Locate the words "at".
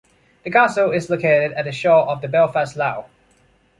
1.51-1.65